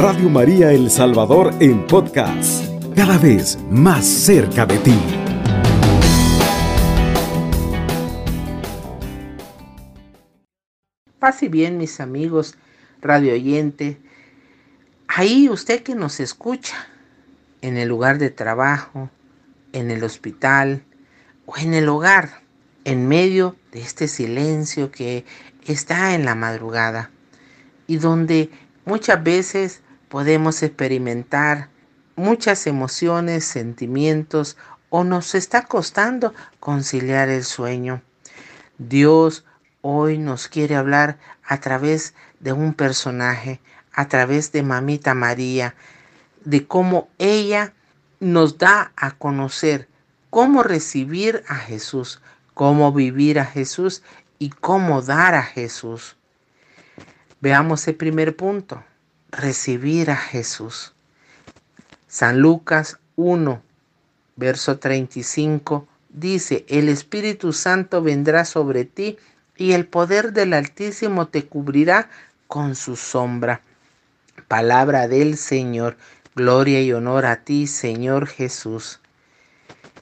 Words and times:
Radio 0.00 0.30
María 0.30 0.70
El 0.70 0.92
Salvador 0.92 1.52
en 1.58 1.84
podcast, 1.84 2.64
cada 2.94 3.18
vez 3.18 3.58
más 3.68 4.06
cerca 4.06 4.64
de 4.64 4.78
ti. 4.78 4.96
Paz 11.18 11.42
y 11.42 11.48
bien, 11.48 11.78
mis 11.78 11.98
amigos 11.98 12.54
radio 13.00 13.32
oyente, 13.32 13.98
ahí 15.08 15.48
usted 15.48 15.82
que 15.82 15.96
nos 15.96 16.20
escucha, 16.20 16.76
en 17.60 17.76
el 17.76 17.88
lugar 17.88 18.18
de 18.18 18.30
trabajo, 18.30 19.10
en 19.72 19.90
el 19.90 20.04
hospital 20.04 20.84
o 21.44 21.56
en 21.56 21.74
el 21.74 21.88
hogar, 21.88 22.42
en 22.84 23.08
medio 23.08 23.56
de 23.72 23.80
este 23.80 24.06
silencio 24.06 24.92
que 24.92 25.24
está 25.66 26.14
en 26.14 26.24
la 26.24 26.36
madrugada 26.36 27.10
y 27.88 27.96
donde 27.96 28.48
muchas 28.84 29.20
veces 29.24 29.82
podemos 30.08 30.62
experimentar 30.62 31.68
muchas 32.16 32.66
emociones, 32.66 33.44
sentimientos 33.44 34.56
o 34.90 35.04
nos 35.04 35.34
está 35.34 35.62
costando 35.62 36.34
conciliar 36.60 37.28
el 37.28 37.44
sueño. 37.44 38.02
Dios 38.78 39.44
hoy 39.82 40.18
nos 40.18 40.48
quiere 40.48 40.76
hablar 40.76 41.18
a 41.44 41.60
través 41.60 42.14
de 42.40 42.52
un 42.52 42.74
personaje, 42.74 43.60
a 43.92 44.08
través 44.08 44.52
de 44.52 44.62
Mamita 44.62 45.14
María, 45.14 45.74
de 46.44 46.66
cómo 46.66 47.08
ella 47.18 47.72
nos 48.20 48.58
da 48.58 48.92
a 48.96 49.12
conocer 49.12 49.88
cómo 50.30 50.62
recibir 50.62 51.44
a 51.48 51.56
Jesús, 51.56 52.20
cómo 52.54 52.92
vivir 52.92 53.38
a 53.38 53.44
Jesús 53.44 54.02
y 54.38 54.50
cómo 54.50 55.02
dar 55.02 55.34
a 55.34 55.42
Jesús. 55.42 56.16
Veamos 57.40 57.86
el 57.88 57.94
primer 57.94 58.36
punto, 58.36 58.82
recibir 59.30 60.10
a 60.10 60.16
Jesús. 60.16 60.94
San 62.06 62.40
Lucas 62.40 62.98
1, 63.16 63.62
verso 64.36 64.78
35 64.78 65.86
dice, 66.08 66.64
el 66.68 66.88
Espíritu 66.88 67.52
Santo 67.52 68.02
vendrá 68.02 68.44
sobre 68.44 68.84
ti 68.84 69.18
y 69.56 69.72
el 69.72 69.86
poder 69.86 70.32
del 70.32 70.54
Altísimo 70.54 71.28
te 71.28 71.46
cubrirá 71.46 72.08
con 72.46 72.74
su 72.74 72.96
sombra. 72.96 73.60
Palabra 74.46 75.08
del 75.08 75.36
Señor, 75.36 75.96
gloria 76.34 76.80
y 76.80 76.92
honor 76.92 77.26
a 77.26 77.44
ti, 77.44 77.66
Señor 77.66 78.26
Jesús. 78.26 79.00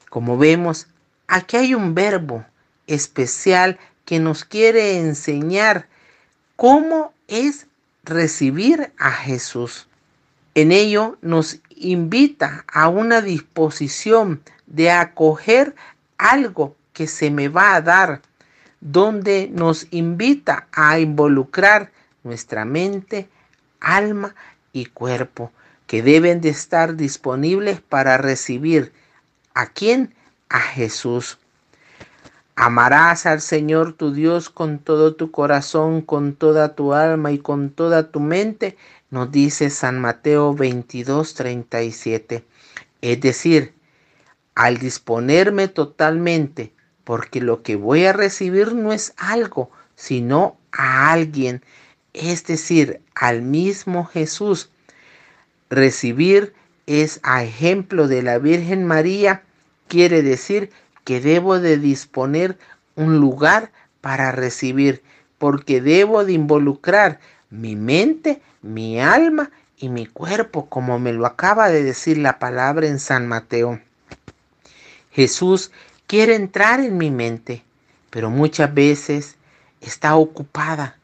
Como 0.09 0.37
vemos, 0.37 0.87
aquí 1.27 1.57
hay 1.57 1.73
un 1.73 1.93
verbo 1.95 2.45
especial 2.85 3.77
que 4.05 4.19
nos 4.19 4.45
quiere 4.45 4.97
enseñar 4.97 5.87
cómo 6.55 7.11
es 7.27 7.67
recibir 8.07 8.91
a 8.97 9.11
Jesús. 9.11 9.87
En 10.55 10.71
ello 10.71 11.17
nos 11.21 11.59
invita 11.69 12.65
a 12.67 12.89
una 12.89 13.21
disposición 13.21 14.41
de 14.65 14.89
acoger 14.91 15.75
algo 16.17 16.75
que 16.93 17.07
se 17.07 17.29
me 17.29 17.47
va 17.47 17.75
a 17.75 17.81
dar, 17.81 18.21
donde 18.81 19.49
nos 19.51 19.87
invita 19.91 20.67
a 20.71 20.99
involucrar 20.99 21.91
nuestra 22.23 22.65
mente, 22.65 23.29
alma 23.79 24.35
y 24.73 24.85
cuerpo, 24.85 25.51
que 25.85 26.01
deben 26.01 26.41
de 26.41 26.49
estar 26.49 26.95
disponibles 26.95 27.81
para 27.81 28.17
recibir 28.17 28.91
a 29.53 29.67
quién? 29.67 30.13
A 30.49 30.59
Jesús. 30.59 31.37
Amarás 32.59 33.27
al 33.27 33.39
Señor 33.39 33.93
tu 33.93 34.11
Dios 34.11 34.49
con 34.49 34.79
todo 34.79 35.13
tu 35.13 35.29
corazón, 35.29 36.01
con 36.01 36.33
toda 36.33 36.73
tu 36.73 36.91
alma 36.91 37.31
y 37.31 37.37
con 37.37 37.69
toda 37.69 38.09
tu 38.09 38.19
mente, 38.19 38.77
nos 39.11 39.31
dice 39.31 39.69
San 39.69 40.01
Mateo 40.01 40.55
22, 40.55 41.35
37. 41.35 42.43
Es 43.01 43.21
decir, 43.21 43.75
al 44.55 44.79
disponerme 44.79 45.67
totalmente, 45.67 46.73
porque 47.03 47.41
lo 47.41 47.61
que 47.61 47.75
voy 47.75 48.05
a 48.05 48.13
recibir 48.13 48.73
no 48.73 48.91
es 48.91 49.13
algo, 49.17 49.69
sino 49.95 50.57
a 50.71 51.11
alguien, 51.11 51.63
es 52.13 52.43
decir, 52.43 53.01
al 53.13 53.43
mismo 53.43 54.05
Jesús. 54.05 54.71
Recibir 55.69 56.55
es 56.87 57.19
a 57.21 57.43
ejemplo 57.43 58.07
de 58.07 58.23
la 58.23 58.39
Virgen 58.39 58.83
María, 58.83 59.43
quiere 59.87 60.23
decir 60.23 60.71
que 61.07 61.21
debo 61.21 61.61
de 61.61 61.77
disponer 61.77 62.57
un 62.97 63.21
lugar 63.21 63.71
para 64.01 64.33
recibir, 64.33 65.01
porque 65.37 65.79
debo 65.79 66.25
de 66.25 66.33
involucrar 66.33 67.21
mi 67.49 67.77
mente, 67.77 68.41
mi 68.61 68.99
alma 68.99 69.49
y 69.77 69.87
mi 69.87 70.05
cuerpo, 70.05 70.67
como 70.67 70.99
me 70.99 71.13
lo 71.13 71.25
acaba 71.25 71.69
de 71.69 71.81
decir 71.81 72.17
la 72.17 72.39
palabra 72.39 72.87
en 72.87 72.99
San 72.99 73.25
Mateo. 73.25 73.79
Jesús 75.13 75.71
quiere 76.07 76.35
entrar 76.35 76.81
en 76.81 76.97
mi 76.97 77.09
mente, 77.09 77.63
pero 78.09 78.29
muchas 78.29 78.73
veces 78.73 79.37
está 79.79 80.17
ocupada 80.17 80.97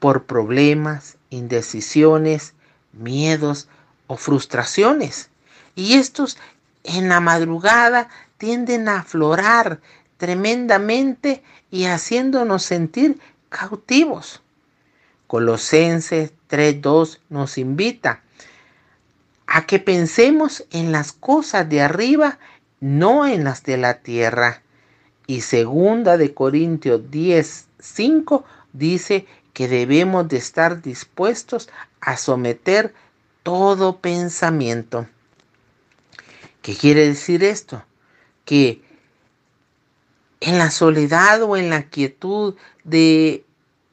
por 0.00 0.24
problemas, 0.24 1.18
indecisiones, 1.30 2.52
miedos 2.92 3.68
o 4.08 4.16
frustraciones. 4.16 5.30
Y 5.76 5.94
estos 5.94 6.36
en 6.82 7.08
la 7.08 7.20
madrugada 7.20 8.08
tienden 8.44 8.90
a 8.90 8.98
aflorar 8.98 9.80
tremendamente 10.18 11.42
y 11.70 11.86
haciéndonos 11.86 12.62
sentir 12.62 13.18
cautivos. 13.48 14.42
Colosenses 15.26 16.34
3.2 16.50 17.20
nos 17.30 17.56
invita 17.56 18.20
a 19.46 19.64
que 19.64 19.78
pensemos 19.78 20.66
en 20.72 20.92
las 20.92 21.12
cosas 21.12 21.66
de 21.70 21.80
arriba, 21.80 22.38
no 22.80 23.26
en 23.26 23.44
las 23.44 23.62
de 23.62 23.78
la 23.78 24.00
tierra. 24.00 24.60
Y 25.26 25.40
segunda 25.40 26.18
de 26.18 26.34
Corintios 26.34 27.00
10.5 27.10 28.44
dice 28.74 29.26
que 29.54 29.68
debemos 29.68 30.28
de 30.28 30.36
estar 30.36 30.82
dispuestos 30.82 31.70
a 32.02 32.18
someter 32.18 32.92
todo 33.42 34.00
pensamiento. 34.00 35.08
¿Qué 36.60 36.76
quiere 36.76 37.08
decir 37.08 37.42
esto? 37.42 37.82
Que 38.44 38.82
en 40.40 40.58
la 40.58 40.70
soledad 40.70 41.42
o 41.42 41.56
en 41.56 41.70
la 41.70 41.84
quietud 41.84 42.54
de 42.84 43.44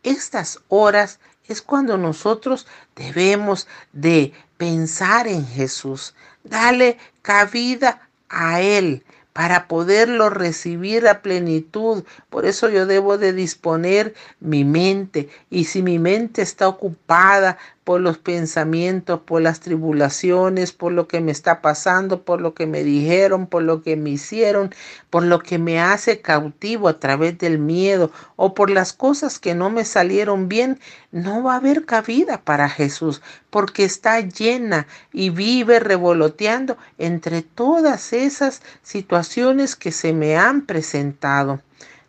estas 0.03 0.59
horas 0.67 1.19
es 1.47 1.61
cuando 1.61 1.97
nosotros 1.97 2.67
debemos 2.95 3.67
de 3.93 4.33
pensar 4.57 5.27
en 5.27 5.45
Jesús, 5.45 6.13
darle 6.43 6.97
cabida 7.21 8.09
a 8.29 8.61
Él, 8.61 9.03
para 9.33 9.67
poderlo 9.67 10.29
recibir 10.29 11.07
a 11.07 11.21
plenitud. 11.21 12.03
Por 12.29 12.45
eso 12.45 12.69
yo 12.69 12.85
debo 12.85 13.17
de 13.17 13.33
disponer 13.33 14.13
mi 14.39 14.63
mente. 14.65 15.29
Y 15.49 15.65
si 15.65 15.81
mi 15.81 15.99
mente 15.99 16.41
está 16.41 16.67
ocupada 16.67 17.57
por 17.83 17.99
los 17.99 18.19
pensamientos, 18.19 19.21
por 19.21 19.41
las 19.41 19.59
tribulaciones, 19.59 20.71
por 20.71 20.91
lo 20.91 21.07
que 21.07 21.19
me 21.19 21.31
está 21.31 21.61
pasando, 21.61 22.23
por 22.23 22.39
lo 22.39 22.53
que 22.53 22.67
me 22.67 22.83
dijeron, 22.83 23.47
por 23.47 23.63
lo 23.63 23.81
que 23.81 23.95
me 23.95 24.11
hicieron, 24.11 24.73
por 25.09 25.23
lo 25.23 25.39
que 25.39 25.57
me 25.57 25.79
hace 25.79 26.21
cautivo 26.21 26.87
a 26.87 26.99
través 26.99 27.37
del 27.39 27.57
miedo 27.57 28.11
o 28.35 28.53
por 28.53 28.69
las 28.69 28.93
cosas 28.93 29.39
que 29.39 29.55
no 29.55 29.71
me 29.71 29.83
salieron 29.83 30.47
bien, 30.47 30.79
no 31.11 31.41
va 31.43 31.53
a 31.53 31.57
haber 31.57 31.85
cabida 31.85 32.41
para 32.41 32.69
Jesús 32.69 33.21
porque 33.49 33.83
está 33.83 34.19
llena 34.21 34.87
y 35.11 35.31
vive 35.31 35.79
revoloteando 35.79 36.77
entre 36.99 37.41
todas 37.41 38.13
esas 38.13 38.61
situaciones 38.83 39.75
que 39.75 39.91
se 39.91 40.13
me 40.13 40.37
han 40.37 40.65
presentado. 40.67 41.61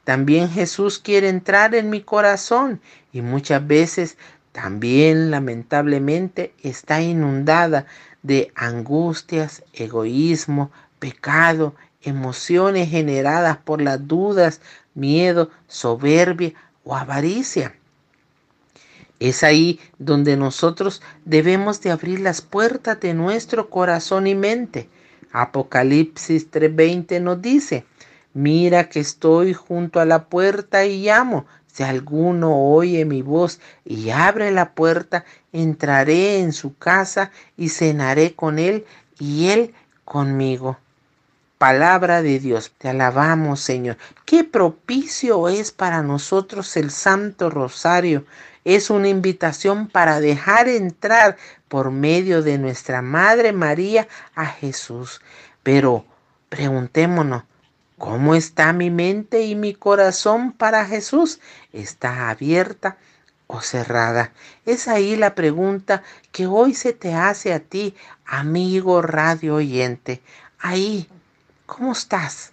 También 0.04 0.50
Jesús 0.50 0.98
quiere 0.98 1.28
entrar 1.28 1.74
en 1.74 1.88
mi 1.88 2.02
corazón 2.02 2.80
y 3.12 3.22
muchas 3.22 3.64
veces 3.66 4.16
también 4.52 5.30
lamentablemente 5.30 6.54
está 6.62 7.00
inundada 7.00 7.86
de 8.22 8.52
angustias, 8.54 9.64
egoísmo, 9.72 10.70
pecado, 10.98 11.74
emociones 12.02 12.90
generadas 12.90 13.56
por 13.56 13.80
las 13.80 14.06
dudas, 14.06 14.60
miedo, 14.94 15.50
soberbia 15.68 16.52
o 16.84 16.94
avaricia. 16.94 17.74
Es 19.20 19.42
ahí 19.42 19.80
donde 19.98 20.36
nosotros 20.36 21.00
debemos 21.24 21.80
de 21.80 21.92
abrir 21.92 22.20
las 22.20 22.42
puertas 22.42 23.00
de 23.00 23.14
nuestro 23.14 23.70
corazón 23.70 24.26
y 24.26 24.34
mente. 24.34 24.88
Apocalipsis 25.32 26.50
3:20 26.50 27.20
nos 27.20 27.40
dice, 27.40 27.84
mira 28.34 28.88
que 28.88 29.00
estoy 29.00 29.54
junto 29.54 30.00
a 30.00 30.04
la 30.04 30.24
puerta 30.24 30.84
y 30.84 31.04
llamo. 31.04 31.46
Si 31.72 31.82
alguno 31.82 32.54
oye 32.54 33.04
mi 33.06 33.22
voz 33.22 33.58
y 33.84 34.10
abre 34.10 34.50
la 34.50 34.74
puerta, 34.74 35.24
entraré 35.52 36.38
en 36.40 36.52
su 36.52 36.76
casa 36.76 37.30
y 37.56 37.70
cenaré 37.70 38.34
con 38.34 38.58
él 38.58 38.84
y 39.18 39.48
él 39.48 39.74
conmigo. 40.04 40.78
palabra 41.58 42.22
de 42.22 42.40
Dios. 42.40 42.72
Te 42.76 42.88
alabamos, 42.88 43.60
Señor. 43.60 43.96
Qué 44.26 44.42
propicio 44.42 45.48
es 45.48 45.70
para 45.70 46.02
nosotros 46.02 46.76
el 46.76 46.90
Santo 46.90 47.50
Rosario. 47.50 48.24
Es 48.64 48.90
una 48.90 49.08
invitación 49.08 49.86
para 49.88 50.20
dejar 50.20 50.68
entrar 50.68 51.36
por 51.68 51.90
medio 51.92 52.42
de 52.42 52.58
nuestra 52.58 53.00
Madre 53.00 53.52
María 53.52 54.08
a 54.34 54.46
Jesús. 54.46 55.20
Pero 55.62 56.04
preguntémonos, 56.48 57.44
¿cómo 58.02 58.34
está 58.34 58.72
mi 58.72 58.90
mente 58.90 59.42
y 59.42 59.54
mi 59.54 59.74
corazón 59.74 60.50
para 60.50 60.84
Jesús? 60.86 61.38
¿Está 61.72 62.30
abierta? 62.30 62.96
o 63.46 63.60
cerrada? 63.60 64.32
Es 64.66 64.88
ahí 64.88 65.14
la 65.14 65.36
pregunta 65.36 66.02
que 66.32 66.48
hoy 66.48 66.74
se 66.74 66.94
te 66.94 67.14
hace 67.14 67.52
a 67.52 67.60
ti, 67.60 67.94
amigo 68.26 69.02
radio 69.02 69.54
oyente. 69.54 70.20
Ahí, 70.58 71.08
¿cómo 71.64 71.92
estás? 71.92 72.50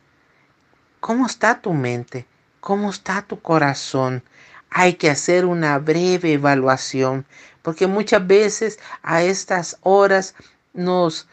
¿Cómo 0.99 1.25
está 1.25 1.59
tu 1.61 1.73
mente? 1.73 2.27
¿Cómo 2.59 2.91
está 2.91 3.23
tu 3.23 3.41
corazón? 3.41 4.21
Hay 4.69 4.93
que 4.93 5.09
hacer 5.09 5.45
una 5.45 5.79
breve 5.79 6.33
evaluación, 6.33 7.25
porque 7.63 7.87
muchas 7.87 8.27
veces 8.27 8.77
a 9.01 9.23
estas 9.23 9.79
horas 9.81 10.35
nos 10.73 11.27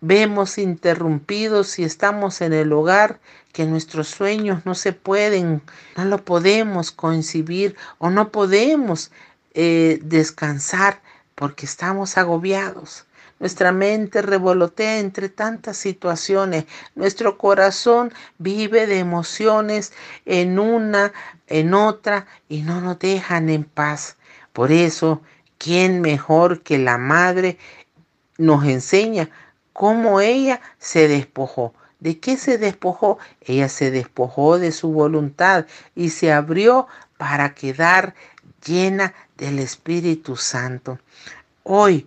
vemos 0.00 0.58
interrumpidos 0.58 1.78
y 1.78 1.84
estamos 1.84 2.40
en 2.40 2.52
el 2.52 2.72
hogar 2.72 3.20
que 3.58 3.66
nuestros 3.66 4.06
sueños 4.06 4.64
no 4.66 4.76
se 4.76 4.92
pueden, 4.92 5.62
no 5.96 6.04
lo 6.04 6.24
podemos 6.24 6.92
concebir 6.92 7.74
o 7.98 8.08
no 8.08 8.30
podemos 8.30 9.10
eh, 9.52 9.98
descansar 10.00 11.02
porque 11.34 11.66
estamos 11.66 12.18
agobiados. 12.18 13.06
Nuestra 13.40 13.72
mente 13.72 14.22
revolotea 14.22 15.00
entre 15.00 15.28
tantas 15.28 15.76
situaciones. 15.76 16.66
Nuestro 16.94 17.36
corazón 17.36 18.12
vive 18.38 18.86
de 18.86 19.00
emociones 19.00 19.92
en 20.24 20.60
una, 20.60 21.12
en 21.48 21.74
otra 21.74 22.28
y 22.48 22.62
no 22.62 22.80
nos 22.80 23.00
dejan 23.00 23.48
en 23.48 23.64
paz. 23.64 24.18
Por 24.52 24.70
eso, 24.70 25.20
¿quién 25.58 26.00
mejor 26.00 26.62
que 26.62 26.78
la 26.78 26.96
madre 26.96 27.58
nos 28.36 28.64
enseña 28.66 29.28
cómo 29.72 30.20
ella 30.20 30.60
se 30.78 31.08
despojó? 31.08 31.74
¿De 32.00 32.18
qué 32.18 32.36
se 32.36 32.58
despojó? 32.58 33.18
Ella 33.40 33.68
se 33.68 33.90
despojó 33.90 34.58
de 34.58 34.72
su 34.72 34.92
voluntad 34.92 35.66
y 35.94 36.10
se 36.10 36.32
abrió 36.32 36.86
para 37.16 37.54
quedar 37.54 38.14
llena 38.64 39.14
del 39.36 39.58
Espíritu 39.58 40.36
Santo. 40.36 40.98
Hoy 41.64 42.06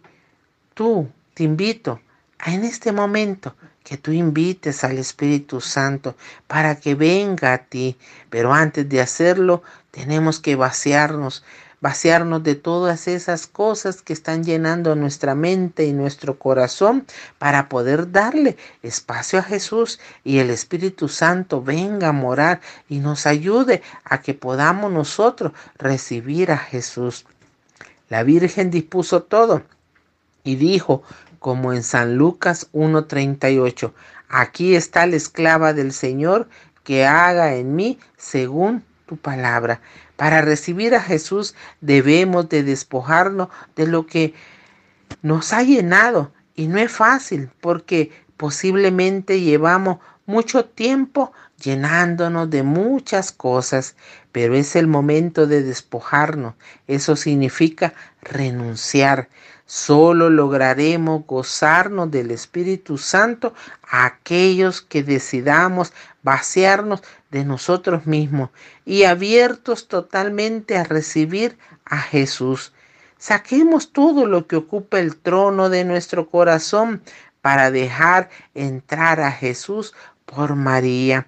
tú 0.73 1.09
te 1.33 1.43
invito 1.43 1.99
a 2.39 2.53
en 2.53 2.63
este 2.63 2.91
momento 2.91 3.55
que 3.83 3.97
tú 3.97 4.11
invites 4.11 4.83
al 4.83 4.97
Espíritu 4.97 5.59
Santo 5.59 6.15
para 6.47 6.75
que 6.75 6.95
venga 6.95 7.53
a 7.53 7.57
ti. 7.65 7.97
Pero 8.29 8.53
antes 8.53 8.87
de 8.87 9.01
hacerlo, 9.01 9.63
tenemos 9.91 10.39
que 10.39 10.55
vaciarnos, 10.55 11.43
vaciarnos 11.81 12.43
de 12.43 12.55
todas 12.55 13.07
esas 13.07 13.47
cosas 13.47 14.01
que 14.01 14.13
están 14.13 14.43
llenando 14.43 14.95
nuestra 14.95 15.35
mente 15.35 15.85
y 15.85 15.93
nuestro 15.93 16.37
corazón 16.37 17.05
para 17.39 17.67
poder 17.67 18.11
darle 18.11 18.55
espacio 18.83 19.39
a 19.39 19.43
Jesús 19.43 19.99
y 20.23 20.37
el 20.37 20.51
Espíritu 20.51 21.09
Santo 21.09 21.61
venga 21.61 22.09
a 22.09 22.13
morar 22.13 22.61
y 22.87 22.99
nos 22.99 23.25
ayude 23.25 23.81
a 24.05 24.21
que 24.21 24.35
podamos 24.35 24.91
nosotros 24.91 25.51
recibir 25.77 26.51
a 26.51 26.57
Jesús. 26.57 27.25
La 28.09 28.23
Virgen 28.23 28.69
dispuso 28.69 29.23
todo 29.23 29.63
y 30.43 30.55
dijo, 30.55 31.03
como 31.39 31.73
en 31.73 31.81
San 31.81 32.17
Lucas 32.17 32.67
1.38, 32.73 33.91
aquí 34.29 34.75
está 34.75 35.07
la 35.07 35.15
esclava 35.15 35.73
del 35.73 35.91
Señor 35.91 36.47
que 36.83 37.05
haga 37.05 37.55
en 37.55 37.75
mí 37.75 37.99
según 38.17 38.83
tu 39.07 39.17
palabra. 39.17 39.81
Para 40.21 40.41
recibir 40.41 40.93
a 40.93 41.01
Jesús 41.01 41.55
debemos 41.79 42.47
de 42.47 42.61
despojarnos 42.61 43.47
de 43.75 43.87
lo 43.87 44.05
que 44.05 44.35
nos 45.23 45.51
ha 45.51 45.63
llenado 45.63 46.31
y 46.53 46.67
no 46.67 46.77
es 46.77 46.91
fácil 46.91 47.49
porque 47.59 48.11
posiblemente 48.37 49.41
llevamos 49.41 49.97
mucho 50.27 50.65
tiempo 50.65 51.33
llenándonos 51.59 52.51
de 52.51 52.61
muchas 52.61 53.31
cosas, 53.31 53.95
pero 54.31 54.53
es 54.53 54.75
el 54.75 54.85
momento 54.85 55.47
de 55.47 55.63
despojarnos. 55.63 56.53
Eso 56.85 57.15
significa 57.15 57.95
renunciar. 58.21 59.27
Solo 59.65 60.29
lograremos 60.29 61.25
gozarnos 61.25 62.11
del 62.11 62.29
Espíritu 62.29 62.99
Santo 62.99 63.55
a 63.89 64.05
aquellos 64.05 64.83
que 64.83 65.01
decidamos 65.01 65.93
vaciarnos 66.21 67.01
de 67.31 67.45
nosotros 67.45 68.05
mismos 68.05 68.49
y 68.85 69.05
abiertos 69.05 69.87
totalmente 69.87 70.77
a 70.77 70.83
recibir 70.83 71.57
a 71.85 71.97
Jesús. 71.97 72.73
Saquemos 73.17 73.91
todo 73.93 74.25
lo 74.25 74.47
que 74.47 74.57
ocupa 74.57 74.99
el 74.99 75.15
trono 75.15 75.69
de 75.69 75.85
nuestro 75.85 76.29
corazón 76.29 77.01
para 77.41 77.71
dejar 77.71 78.29
entrar 78.53 79.21
a 79.21 79.31
Jesús 79.31 79.93
por 80.25 80.55
María. 80.55 81.27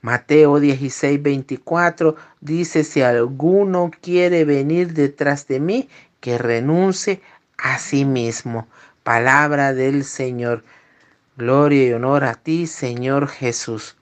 Mateo 0.00 0.60
16, 0.60 1.22
24 1.22 2.16
dice, 2.40 2.84
si 2.84 3.02
alguno 3.02 3.90
quiere 4.00 4.44
venir 4.44 4.92
detrás 4.92 5.48
de 5.48 5.60
mí, 5.60 5.88
que 6.20 6.38
renuncie 6.38 7.20
a 7.56 7.78
sí 7.78 8.04
mismo. 8.04 8.68
Palabra 9.02 9.72
del 9.72 10.04
Señor. 10.04 10.64
Gloria 11.36 11.88
y 11.88 11.92
honor 11.92 12.24
a 12.24 12.34
ti, 12.34 12.66
Señor 12.66 13.28
Jesús. 13.28 13.96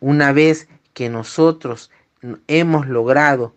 Una 0.00 0.32
vez 0.32 0.68
que 0.98 1.08
nosotros 1.08 1.92
hemos 2.48 2.88
logrado 2.88 3.54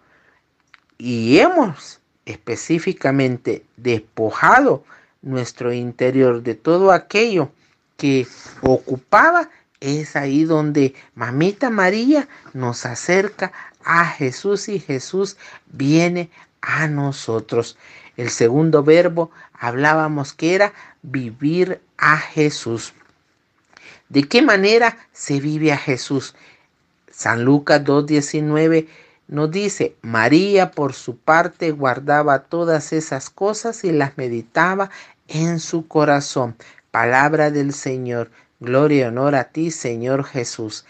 y 1.00 1.40
hemos 1.40 2.00
específicamente 2.28 3.66
despojado 3.78 4.84
nuestro 5.24 5.74
interior 5.74 6.44
de 6.44 6.54
todo 6.54 6.92
aquello 6.92 7.52
que 7.98 8.28
ocupaba 8.62 9.50
es 9.80 10.16
ahí 10.16 10.44
donde 10.44 10.94
mamita 11.16 11.72
María 11.72 12.28
nos 12.54 12.86
acerca 12.86 13.52
a 13.84 14.06
Jesús 14.06 14.70
y 14.70 14.80
Jesús 14.80 15.36
viene 15.66 16.30
a 16.62 16.88
nosotros. 16.88 17.76
El 18.18 18.30
segundo 18.30 18.84
verbo 18.84 19.32
hablábamos 19.54 20.34
que 20.34 20.54
era 20.54 20.74
vivir 21.02 21.82
a 21.98 22.18
Jesús. 22.18 22.94
¿De 24.10 24.28
qué 24.28 24.44
manera 24.44 25.08
se 25.12 25.40
vive 25.40 25.72
a 25.72 25.78
Jesús? 25.78 26.36
San 27.22 27.44
Lucas 27.44 27.84
2.19 27.84 28.88
nos 29.28 29.52
dice, 29.52 29.96
María 30.02 30.72
por 30.72 30.94
su 30.94 31.18
parte 31.18 31.70
guardaba 31.70 32.46
todas 32.46 32.94
esas 32.94 33.30
cosas 33.30 33.84
y 33.84 33.92
las 33.92 34.18
meditaba 34.18 34.90
en 35.28 35.60
su 35.60 35.88
corazón. 35.88 36.56
Palabra 36.90 37.52
del 37.52 37.74
Señor. 37.74 38.32
Gloria 38.60 39.02
y 39.02 39.04
honor 39.04 39.36
a 39.36 39.44
ti, 39.44 39.70
Señor 39.70 40.24
Jesús. 40.24 40.84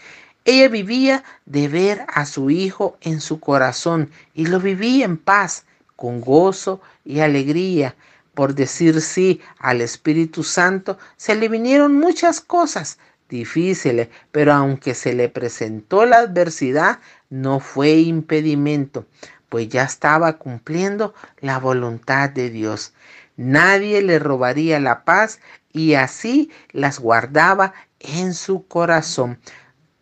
Ella 0.46 0.70
vivía 0.70 1.22
de 1.44 1.68
ver 1.68 2.06
a 2.08 2.24
su 2.24 2.48
Hijo 2.48 2.96
en 3.02 3.20
su 3.20 3.38
corazón 3.38 4.08
y 4.32 4.46
lo 4.46 4.58
vivía 4.58 5.04
en 5.04 5.18
paz, 5.18 5.66
con 5.96 6.22
gozo 6.22 6.80
y 7.04 7.20
alegría. 7.20 7.94
Por 8.32 8.54
decir 8.54 9.02
sí 9.02 9.42
al 9.58 9.82
Espíritu 9.82 10.44
Santo, 10.44 10.96
se 11.18 11.34
le 11.34 11.50
vinieron 11.50 11.98
muchas 11.98 12.40
cosas 12.40 12.96
difíciles, 13.32 14.08
pero 14.30 14.52
aunque 14.52 14.94
se 14.94 15.14
le 15.14 15.28
presentó 15.28 16.04
la 16.04 16.18
adversidad, 16.18 17.00
no 17.30 17.60
fue 17.60 17.94
impedimento, 17.94 19.06
pues 19.48 19.68
ya 19.68 19.84
estaba 19.84 20.34
cumpliendo 20.34 21.14
la 21.40 21.58
voluntad 21.58 22.28
de 22.28 22.50
Dios. 22.50 22.92
Nadie 23.36 24.02
le 24.02 24.18
robaría 24.18 24.78
la 24.78 25.04
paz 25.04 25.40
y 25.72 25.94
así 25.94 26.50
las 26.72 27.00
guardaba 27.00 27.72
en 27.98 28.34
su 28.34 28.66
corazón. 28.66 29.38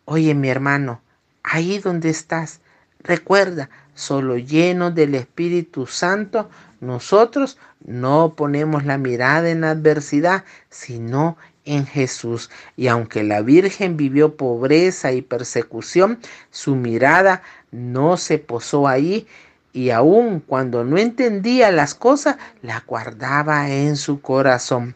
Oye 0.03 0.35
mi 0.35 0.49
hermano, 0.49 1.01
ahí 1.41 1.79
donde 1.79 2.09
estás, 2.09 2.59
recuerda, 2.99 3.69
solo 3.95 4.37
lleno 4.37 4.91
del 4.91 5.15
Espíritu 5.15 5.87
Santo, 5.87 6.49
nosotros 6.81 7.57
no 7.85 8.33
ponemos 8.35 8.83
la 8.85 8.97
mirada 8.97 9.49
en 9.49 9.61
la 9.61 9.71
adversidad, 9.71 10.43
sino 10.69 11.37
en 11.65 11.85
Jesús. 11.85 12.49
Y 12.75 12.87
aunque 12.87 13.23
la 13.23 13.41
Virgen 13.41 13.97
vivió 13.97 14.35
pobreza 14.35 15.11
y 15.11 15.21
persecución, 15.21 16.19
su 16.49 16.75
mirada 16.75 17.43
no 17.71 18.17
se 18.17 18.37
posó 18.37 18.87
ahí, 18.87 19.27
y 19.73 19.91
aun 19.91 20.41
cuando 20.41 20.83
no 20.83 20.97
entendía 20.97 21.71
las 21.71 21.95
cosas, 21.95 22.35
la 22.61 22.83
guardaba 22.85 23.69
en 23.69 23.95
su 23.95 24.19
corazón 24.19 24.95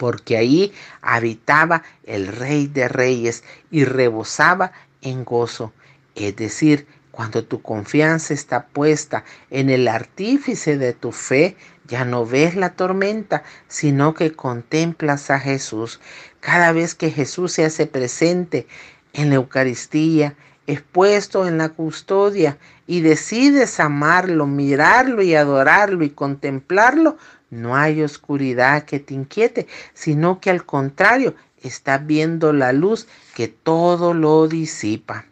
porque 0.00 0.38
ahí 0.38 0.72
habitaba 1.02 1.82
el 2.04 2.28
Rey 2.28 2.68
de 2.68 2.88
Reyes 2.88 3.44
y 3.70 3.84
rebosaba 3.84 4.72
en 5.02 5.26
gozo. 5.26 5.74
Es 6.14 6.36
decir, 6.36 6.86
cuando 7.10 7.44
tu 7.44 7.60
confianza 7.60 8.32
está 8.32 8.68
puesta 8.68 9.24
en 9.50 9.68
el 9.68 9.88
artífice 9.88 10.78
de 10.78 10.94
tu 10.94 11.12
fe, 11.12 11.54
ya 11.90 12.04
no 12.04 12.24
ves 12.24 12.54
la 12.54 12.70
tormenta, 12.70 13.42
sino 13.66 14.14
que 14.14 14.32
contemplas 14.32 15.30
a 15.30 15.40
Jesús. 15.40 16.00
Cada 16.38 16.72
vez 16.72 16.94
que 16.94 17.10
Jesús 17.10 17.52
se 17.52 17.64
hace 17.64 17.86
presente 17.86 18.68
en 19.12 19.28
la 19.28 19.34
Eucaristía, 19.34 20.36
expuesto 20.68 21.48
en 21.48 21.58
la 21.58 21.70
custodia 21.70 22.58
y 22.86 23.00
decides 23.00 23.80
amarlo, 23.80 24.46
mirarlo 24.46 25.20
y 25.20 25.34
adorarlo 25.34 26.04
y 26.04 26.10
contemplarlo, 26.10 27.18
no 27.50 27.76
hay 27.76 28.02
oscuridad 28.02 28.84
que 28.84 29.00
te 29.00 29.14
inquiete, 29.14 29.66
sino 29.92 30.40
que 30.40 30.50
al 30.50 30.64
contrario, 30.64 31.34
estás 31.60 32.06
viendo 32.06 32.52
la 32.52 32.72
luz 32.72 33.08
que 33.34 33.48
todo 33.48 34.14
lo 34.14 34.46
disipa. 34.46 35.26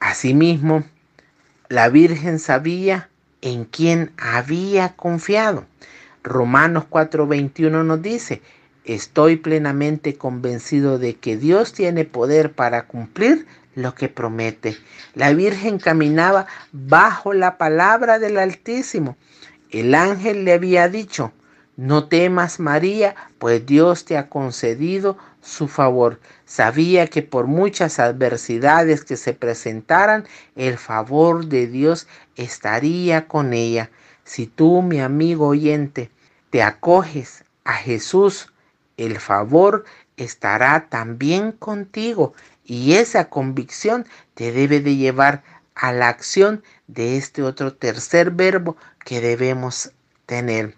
Asimismo, 0.00 0.82
la 1.68 1.88
Virgen 1.88 2.40
sabía 2.40 3.07
en 3.42 3.64
quién 3.64 4.12
había 4.16 4.94
confiado. 4.94 5.66
Romanos 6.22 6.84
4:21 6.90 7.84
nos 7.84 8.02
dice, 8.02 8.42
estoy 8.84 9.36
plenamente 9.36 10.16
convencido 10.16 10.98
de 10.98 11.14
que 11.14 11.36
Dios 11.36 11.72
tiene 11.72 12.04
poder 12.04 12.52
para 12.52 12.86
cumplir 12.86 13.46
lo 13.74 13.94
que 13.94 14.08
promete. 14.08 14.76
La 15.14 15.32
Virgen 15.32 15.78
caminaba 15.78 16.46
bajo 16.72 17.32
la 17.32 17.58
palabra 17.58 18.18
del 18.18 18.38
Altísimo. 18.38 19.16
El 19.70 19.94
ángel 19.94 20.44
le 20.44 20.54
había 20.54 20.88
dicho, 20.88 21.32
no 21.78 22.08
temas 22.08 22.58
María, 22.58 23.14
pues 23.38 23.64
Dios 23.64 24.04
te 24.04 24.18
ha 24.18 24.28
concedido 24.28 25.16
su 25.40 25.68
favor. 25.68 26.18
Sabía 26.44 27.06
que 27.06 27.22
por 27.22 27.46
muchas 27.46 28.00
adversidades 28.00 29.04
que 29.04 29.16
se 29.16 29.32
presentaran, 29.32 30.26
el 30.56 30.76
favor 30.76 31.46
de 31.46 31.68
Dios 31.68 32.08
estaría 32.34 33.28
con 33.28 33.52
ella. 33.52 33.92
Si 34.24 34.48
tú, 34.48 34.82
mi 34.82 34.98
amigo 34.98 35.46
oyente, 35.46 36.10
te 36.50 36.64
acoges 36.64 37.44
a 37.62 37.74
Jesús, 37.74 38.52
el 38.96 39.20
favor 39.20 39.84
estará 40.16 40.88
también 40.88 41.52
contigo 41.52 42.34
y 42.64 42.94
esa 42.94 43.28
convicción 43.28 44.04
te 44.34 44.50
debe 44.50 44.80
de 44.80 44.96
llevar 44.96 45.44
a 45.76 45.92
la 45.92 46.08
acción 46.08 46.64
de 46.88 47.18
este 47.18 47.44
otro 47.44 47.72
tercer 47.72 48.32
verbo 48.32 48.76
que 49.04 49.20
debemos 49.20 49.92
tener 50.26 50.74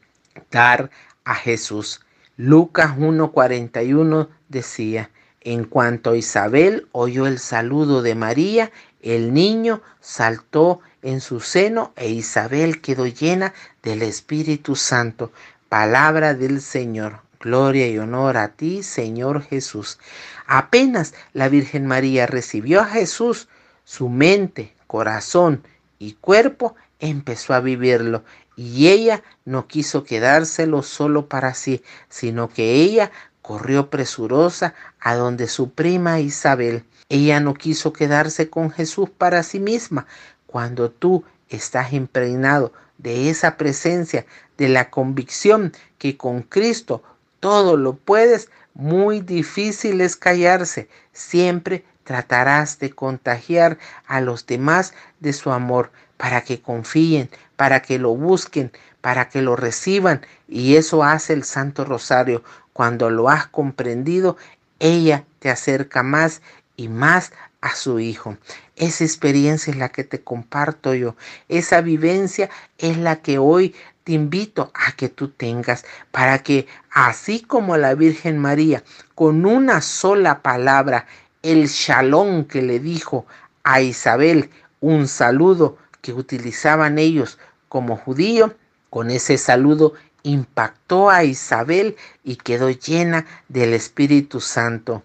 a 1.24 1.34
Jesús. 1.34 2.00
Lucas 2.36 2.96
1:41 2.96 4.28
decía, 4.48 5.10
en 5.42 5.64
cuanto 5.64 6.14
Isabel 6.14 6.88
oyó 6.92 7.26
el 7.26 7.38
saludo 7.38 8.02
de 8.02 8.14
María, 8.14 8.70
el 9.02 9.32
niño 9.32 9.82
saltó 10.00 10.80
en 11.02 11.20
su 11.20 11.40
seno 11.40 11.92
e 11.96 12.10
Isabel 12.10 12.80
quedó 12.82 13.06
llena 13.06 13.54
del 13.82 14.02
Espíritu 14.02 14.76
Santo. 14.76 15.32
Palabra 15.68 16.34
del 16.34 16.60
Señor. 16.60 17.20
Gloria 17.40 17.88
y 17.88 17.98
honor 17.98 18.36
a 18.36 18.48
ti, 18.48 18.82
Señor 18.82 19.42
Jesús. 19.42 19.98
Apenas 20.46 21.14
la 21.32 21.48
Virgen 21.48 21.86
María 21.86 22.26
recibió 22.26 22.82
a 22.82 22.86
Jesús, 22.86 23.48
su 23.84 24.10
mente, 24.10 24.74
corazón 24.86 25.62
y 25.98 26.12
cuerpo 26.14 26.76
empezó 27.00 27.54
a 27.54 27.60
vivirlo 27.60 28.24
y 28.56 28.88
ella 28.88 29.22
no 29.44 29.66
quiso 29.66 30.04
quedárselo 30.04 30.82
solo 30.82 31.28
para 31.28 31.54
sí, 31.54 31.82
sino 32.08 32.48
que 32.48 32.74
ella 32.74 33.10
corrió 33.42 33.90
presurosa 33.90 34.74
a 35.00 35.14
donde 35.14 35.48
su 35.48 35.70
prima 35.70 36.20
Isabel. 36.20 36.84
Ella 37.08 37.40
no 37.40 37.54
quiso 37.54 37.92
quedarse 37.92 38.50
con 38.50 38.70
Jesús 38.70 39.10
para 39.10 39.42
sí 39.42 39.58
misma. 39.58 40.06
Cuando 40.46 40.90
tú 40.90 41.24
estás 41.48 41.92
impregnado 41.92 42.72
de 42.98 43.30
esa 43.30 43.56
presencia, 43.56 44.26
de 44.58 44.68
la 44.68 44.90
convicción 44.90 45.72
que 45.98 46.16
con 46.18 46.42
Cristo 46.42 47.02
todo 47.40 47.78
lo 47.78 47.94
puedes, 47.94 48.50
muy 48.74 49.20
difícil 49.20 50.02
es 50.02 50.16
callarse. 50.16 50.88
Siempre 51.12 51.84
tratarás 52.04 52.78
de 52.78 52.90
contagiar 52.90 53.78
a 54.06 54.20
los 54.20 54.46
demás 54.46 54.92
de 55.18 55.32
su 55.32 55.50
amor 55.50 55.90
para 56.20 56.42
que 56.42 56.60
confíen, 56.60 57.30
para 57.56 57.80
que 57.80 57.98
lo 57.98 58.14
busquen, 58.14 58.72
para 59.00 59.30
que 59.30 59.40
lo 59.40 59.56
reciban. 59.56 60.20
Y 60.46 60.76
eso 60.76 61.02
hace 61.02 61.32
el 61.32 61.44
Santo 61.44 61.86
Rosario. 61.86 62.44
Cuando 62.74 63.08
lo 63.08 63.30
has 63.30 63.46
comprendido, 63.46 64.36
ella 64.80 65.24
te 65.38 65.48
acerca 65.48 66.02
más 66.02 66.42
y 66.76 66.88
más 66.88 67.32
a 67.62 67.74
su 67.74 68.00
Hijo. 68.00 68.36
Esa 68.76 69.04
experiencia 69.04 69.70
es 69.70 69.78
la 69.78 69.88
que 69.88 70.04
te 70.04 70.20
comparto 70.22 70.92
yo. 70.92 71.16
Esa 71.48 71.80
vivencia 71.80 72.50
es 72.76 72.98
la 72.98 73.22
que 73.22 73.38
hoy 73.38 73.74
te 74.04 74.12
invito 74.12 74.70
a 74.74 74.92
que 74.92 75.08
tú 75.08 75.28
tengas 75.28 75.86
para 76.10 76.40
que 76.42 76.66
así 76.90 77.40
como 77.40 77.78
la 77.78 77.94
Virgen 77.94 78.36
María 78.36 78.84
con 79.14 79.46
una 79.46 79.80
sola 79.80 80.42
palabra, 80.42 81.06
el 81.42 81.68
shalom 81.68 82.44
que 82.44 82.60
le 82.60 82.78
dijo 82.78 83.24
a 83.64 83.80
Isabel, 83.80 84.50
un 84.80 85.08
saludo, 85.08 85.78
que 86.00 86.12
utilizaban 86.12 86.98
ellos 86.98 87.38
como 87.68 87.96
judío, 87.96 88.54
con 88.88 89.10
ese 89.10 89.38
saludo 89.38 89.94
impactó 90.22 91.10
a 91.10 91.24
Isabel 91.24 91.96
y 92.24 92.36
quedó 92.36 92.70
llena 92.70 93.26
del 93.48 93.72
Espíritu 93.72 94.40
Santo. 94.40 95.02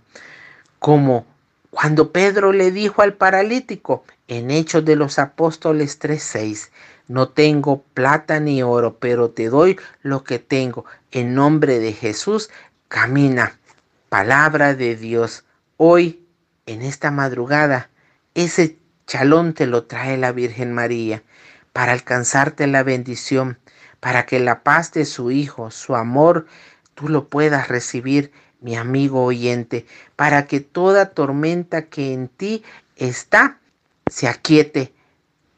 Como 0.79 1.25
cuando 1.69 2.11
Pedro 2.11 2.51
le 2.51 2.71
dijo 2.71 3.01
al 3.01 3.13
paralítico 3.13 4.03
en 4.27 4.51
Hechos 4.51 4.85
de 4.85 4.95
los 4.95 5.19
Apóstoles 5.19 5.99
3:6, 5.99 6.71
no 7.07 7.29
tengo 7.29 7.83
plata 7.93 8.39
ni 8.39 8.63
oro, 8.63 8.97
pero 8.97 9.29
te 9.29 9.49
doy 9.49 9.77
lo 10.01 10.23
que 10.23 10.39
tengo. 10.39 10.85
En 11.11 11.35
nombre 11.35 11.79
de 11.79 11.93
Jesús, 11.93 12.49
camina. 12.87 13.59
Palabra 14.09 14.73
de 14.73 14.95
Dios. 14.95 15.43
Hoy, 15.77 16.23
en 16.65 16.81
esta 16.81 17.11
madrugada, 17.11 17.89
ese 18.33 18.77
Chalón 19.07 19.53
te 19.53 19.67
lo 19.67 19.83
trae 19.83 20.17
la 20.17 20.31
Virgen 20.31 20.73
María 20.73 21.23
para 21.73 21.91
alcanzarte 21.91 22.67
la 22.67 22.83
bendición, 22.83 23.59
para 23.99 24.25
que 24.25 24.39
la 24.39 24.63
paz 24.63 24.91
de 24.91 25.05
su 25.05 25.31
Hijo, 25.31 25.71
su 25.71 25.95
amor, 25.95 26.47
tú 26.95 27.09
lo 27.09 27.27
puedas 27.27 27.67
recibir, 27.67 28.31
mi 28.61 28.75
amigo 28.75 29.23
oyente, 29.23 29.85
para 30.15 30.47
que 30.47 30.59
toda 30.59 31.11
tormenta 31.11 31.83
que 31.83 32.13
en 32.13 32.29
ti 32.29 32.63
está 32.95 33.59
se 34.09 34.27
aquiete 34.27 34.93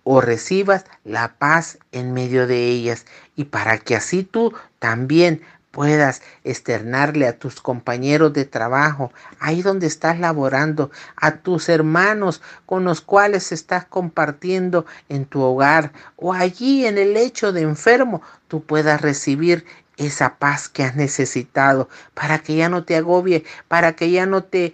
o 0.03 0.19
recibas 0.19 0.85
la 1.03 1.37
paz 1.37 1.79
en 1.91 2.13
medio 2.13 2.47
de 2.47 2.65
ellas 2.65 3.05
y 3.35 3.45
para 3.45 3.77
que 3.77 3.95
así 3.95 4.23
tú 4.23 4.53
también 4.79 5.41
puedas 5.77 6.23
externarle 6.43 7.27
a 7.27 7.37
tus 7.37 7.61
compañeros 7.61 8.33
de 8.33 8.45
trabajo, 8.45 9.13
ahí 9.39 9.61
donde 9.61 9.85
estás 9.85 10.19
laborando, 10.19 10.89
a 11.15 11.35
tus 11.35 11.69
hermanos 11.69 12.41
con 12.65 12.83
los 12.83 12.99
cuales 12.99 13.51
estás 13.51 13.85
compartiendo 13.85 14.87
en 15.07 15.27
tu 15.27 15.39
hogar 15.39 15.91
o 16.15 16.33
allí 16.33 16.87
en 16.87 16.97
el 16.97 17.13
lecho 17.13 17.51
de 17.51 17.61
enfermo, 17.61 18.23
tú 18.47 18.63
puedas 18.63 19.01
recibir 19.01 19.65
esa 19.97 20.39
paz 20.39 20.67
que 20.67 20.81
has 20.83 20.95
necesitado 20.95 21.89
para 22.15 22.39
que 22.39 22.55
ya 22.55 22.69
no 22.69 22.83
te 22.83 22.95
agobie, 22.95 23.43
para 23.67 23.95
que 23.95 24.09
ya 24.09 24.25
no 24.25 24.43
te 24.43 24.73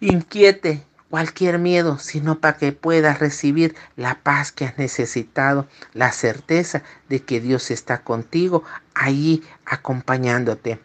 inquiete 0.00 0.84
cualquier 1.12 1.58
miedo, 1.58 1.98
sino 1.98 2.38
para 2.38 2.56
que 2.56 2.72
puedas 2.72 3.18
recibir 3.18 3.74
la 3.96 4.20
paz 4.22 4.50
que 4.50 4.64
has 4.64 4.78
necesitado, 4.78 5.68
la 5.92 6.10
certeza 6.10 6.82
de 7.10 7.20
que 7.20 7.38
Dios 7.38 7.70
está 7.70 8.02
contigo 8.02 8.64
allí 8.94 9.42
acompañándote. 9.66 10.80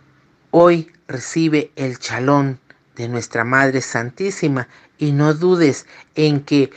Hoy 0.51 0.91
recibe 1.07 1.71
el 1.77 1.97
chalón 1.97 2.59
de 2.97 3.07
nuestra 3.07 3.45
Madre 3.45 3.79
Santísima 3.79 4.67
y 4.97 5.13
no 5.13 5.33
dudes 5.33 5.85
en 6.15 6.43
que 6.43 6.71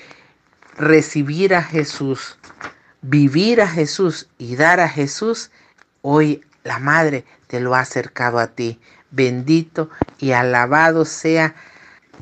recibir 0.77 1.57
a 1.57 1.65
Jesús, 1.65 2.39
vivir 3.03 3.63
a 3.63 3.67
Jesús 3.67 4.29
y 4.39 4.55
dar 4.55 4.79
a 4.79 4.89
Jesús, 4.89 5.51
hoy 6.03 6.45
la 6.63 6.79
Madre 6.79 7.25
te 7.49 7.59
lo 7.59 7.75
ha 7.75 7.81
acercado 7.81 8.39
a 8.39 8.47
ti. 8.47 8.79
Bendito 9.11 9.91
y 10.21 10.31
alabado 10.31 11.05
sea 11.05 11.57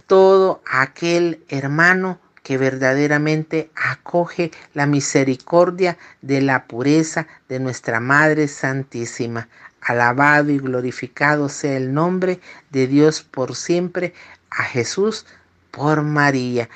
todo 0.08 0.62
aquel 0.66 1.44
hermano 1.48 2.18
que 2.42 2.58
verdaderamente 2.58 3.70
acoge 3.76 4.50
la 4.72 4.86
misericordia 4.86 5.98
de 6.22 6.40
la 6.40 6.64
pureza 6.64 7.28
de 7.48 7.60
nuestra 7.60 8.00
Madre 8.00 8.48
Santísima. 8.48 9.48
Alabado 9.82 10.50
y 10.50 10.58
glorificado 10.58 11.48
sea 11.50 11.76
el 11.76 11.92
nombre 11.92 12.40
de 12.70 12.86
Dios 12.86 13.22
por 13.22 13.54
siempre, 13.54 14.14
a 14.50 14.64
Jesús 14.64 15.26
por 15.70 16.02
María. 16.02 16.70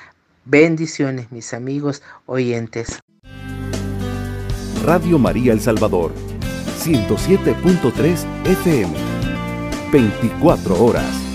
Bendiciones 0.45 1.31
mis 1.31 1.53
amigos 1.55 2.03
oyentes. 2.27 2.99
Radio 4.85 5.17
María 5.17 5.53
El 5.53 5.61
Salvador, 5.61 6.13
107.3 6.83 8.25
FM, 8.45 8.93
24 9.91 10.83
horas. 10.83 11.32